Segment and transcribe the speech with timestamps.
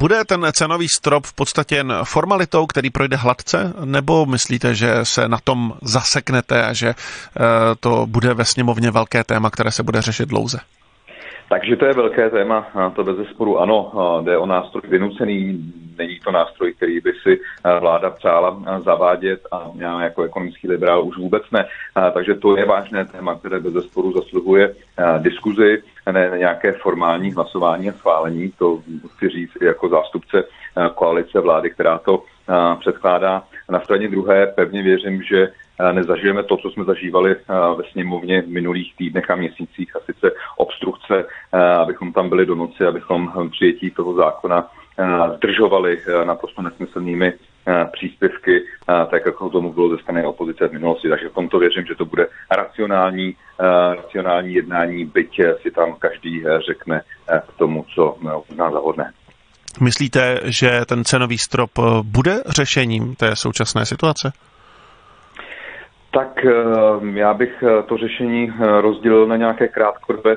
[0.00, 5.28] Bude ten cenový strop v podstatě jen formalitou, který projde hladce, nebo myslíte, že se
[5.28, 6.94] na tom zaseknete a že eh,
[7.80, 10.58] to bude ve sněmovně velké téma, které se bude řešit dlouze?
[11.48, 13.92] Takže to je velké téma, to bez zesporu ano,
[14.24, 17.40] jde o nástroj vynucený, není to nástroj, který by si
[17.80, 21.66] vláda přála zavádět a já jako ekonomický liberál už vůbec ne.
[22.14, 24.74] Takže to je vážné téma, které bez zesporu zasluhuje
[25.18, 25.82] diskuzi,
[26.12, 28.80] ne nějaké formální hlasování a schválení, to
[29.16, 30.44] chci říct jako zástupce
[30.94, 32.22] koalice vlády, která to
[32.80, 33.42] předkládá.
[33.70, 35.48] Na straně druhé pevně věřím, že
[35.92, 37.36] nezažijeme to, co jsme zažívali
[37.76, 40.30] ve sněmovně v minulých týdnech a měsících, a sice
[40.86, 41.24] obstrukce,
[41.82, 44.70] abychom tam byli do noci, abychom přijetí toho zákona
[45.36, 47.32] zdržovali naprosto nesmyslnými
[47.92, 51.08] příspěvky, tak jako tomu bylo ze strany opozice v minulosti.
[51.08, 53.36] Takže v tomto věřím, že to bude racionální,
[53.96, 57.02] racionální jednání, byť si tam každý řekne
[57.48, 58.18] k tomu, co
[58.50, 59.12] uzná za hodné.
[59.80, 61.70] Myslíte, že ten cenový strop
[62.02, 64.32] bude řešením té současné situace?
[66.16, 66.46] Tak
[67.14, 70.36] já bych to řešení rozdělil na nějaké krátkodobé,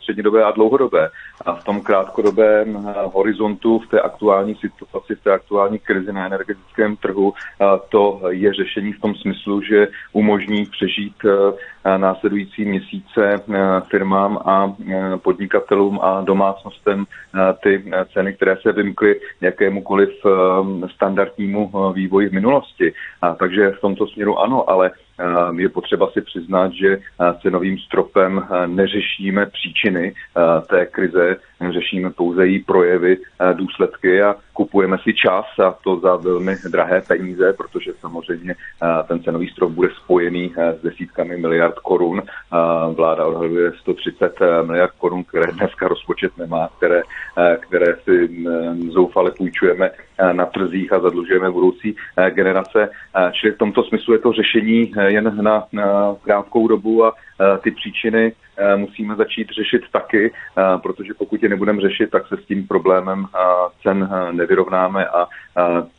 [0.00, 1.10] střednědobé a dlouhodobé.
[1.46, 2.74] A v tom krátkodobém
[3.14, 7.32] horizontu, v té aktuální situaci, v té aktuální krizi na energetickém trhu,
[7.88, 11.14] to je řešení v tom smyslu, že umožní přežít
[11.96, 13.42] následující měsíce
[13.90, 14.72] firmám a
[15.16, 17.04] podnikatelům a domácnostem
[17.62, 20.10] ty ceny, které se vymkly jakémukoliv
[20.94, 22.92] standardnímu vývoji v minulosti.
[23.38, 24.90] Takže v tomto směru ano, ale
[25.56, 26.98] je potřeba si přiznat, že
[27.42, 30.14] cenovým stropem neřešíme příčiny
[30.68, 31.36] té krize,
[31.68, 33.16] řešíme pouze její projevy,
[33.52, 38.54] důsledky a kupujeme si čas a to za velmi drahé peníze, protože samozřejmě
[39.08, 42.22] ten cenový strop bude spojený s desítkami miliard korun.
[42.94, 47.02] Vláda odhaduje 130 miliard korun, které dneska rozpočet nemá, které,
[47.60, 48.44] které si
[48.90, 49.90] zoufale půjčujeme
[50.32, 51.96] na trzích a zadlužujeme budoucí
[52.30, 52.90] generace.
[53.32, 57.14] Čili v tomto smyslu je to řešení jen na, na krátkou dobu a
[57.62, 58.32] ty příčiny
[58.76, 60.32] musíme začít řešit taky,
[60.82, 63.26] protože pokud je nebudeme řešit, tak se s tím problémem
[63.82, 65.26] cen nevyrovnáme a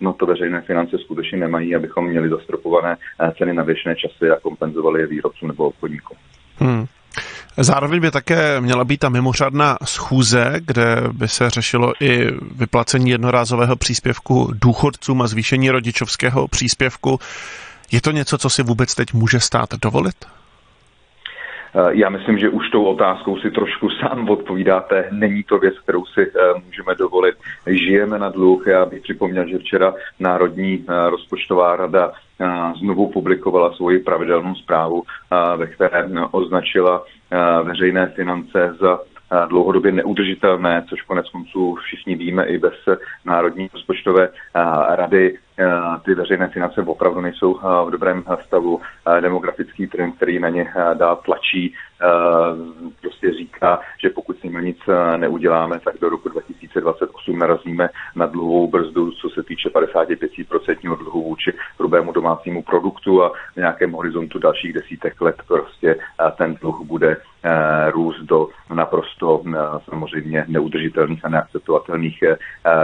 [0.00, 2.96] no to veřejné finance skutečně nemají, abychom měli zastropované
[3.38, 6.16] ceny na věčné časy a kompenzovali je výrobcům nebo obchodníkům.
[6.58, 6.86] Hmm.
[7.56, 13.76] Zároveň by také měla být ta mimořádná schůze, kde by se řešilo i vyplacení jednorázového
[13.76, 17.18] příspěvku důchodcům a zvýšení rodičovského příspěvku.
[17.92, 20.39] Je to něco, co si vůbec teď může stát dovolit?
[21.90, 25.08] Já myslím, že už tou otázkou si trošku sám odpovídáte.
[25.10, 26.32] Není to věc, kterou si
[26.66, 27.34] můžeme dovolit.
[27.66, 28.66] Žijeme na dluh.
[28.66, 32.12] Já bych připomněl, že včera Národní rozpočtová rada
[32.80, 35.02] znovu publikovala svoji pravidelnou zprávu,
[35.56, 37.04] ve které označila
[37.62, 38.98] veřejné finance za
[39.48, 42.74] dlouhodobě neudržitelné, což konec konců všichni víme i bez
[43.24, 44.28] Národní rozpočtové
[44.88, 45.38] rady.
[46.04, 47.54] Ty veřejné finance opravdu nejsou
[47.86, 48.80] v dobrém stavu.
[49.20, 51.74] Demografický trend, který na ně dá tlačí,
[53.00, 54.78] prostě říká, že pokud s nimi nic
[55.16, 61.52] neuděláme, tak do roku 2028 narazíme na dluhovou brzdu, co se týče 55% dluhu vůči
[61.78, 65.96] hrubému domácímu produktu a v nějakém horizontu dalších desítek let prostě
[66.38, 67.16] ten dluh bude
[67.90, 69.42] růst do naprosto
[69.84, 72.24] samozřejmě neudržitelných a neakceptovatelných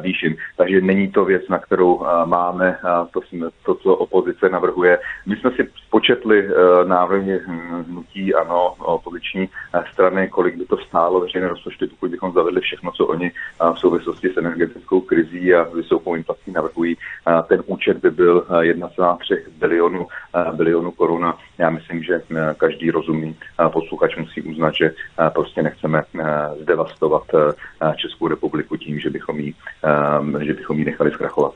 [0.00, 0.36] výšin.
[0.56, 2.78] Takže není to věc, na kterou máme
[3.10, 3.20] to,
[3.64, 4.98] to co opozice navrhuje.
[5.26, 6.48] My jsme si početli
[6.84, 7.40] návrhy
[7.88, 9.48] hnutí, ano, opoziční
[9.92, 13.32] strany, kolik by to stálo veřejné rozpočty, pokud bychom zavedli všechno, co oni
[13.74, 16.96] v souvislosti s energetickou krizí a vysokou inflací navrhují.
[17.48, 20.06] Ten účet by byl 1,3 bilionu,
[20.52, 21.34] bilionu korun.
[21.58, 22.22] Já myslím, že
[22.56, 23.36] každý rozumný
[23.72, 24.90] posluchač musí uznat, že
[25.32, 26.02] prostě nechceme
[26.60, 27.22] zdevastovat
[27.96, 29.54] Českou republiku tím, že bychom ji,
[30.40, 31.54] že bychom ji nechali zkrachovat.